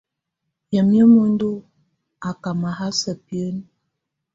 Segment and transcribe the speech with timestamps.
[0.69, 1.49] Wayɛ̀á muǝndu
[2.27, 3.63] á ká mahása biǝ́nǝ́.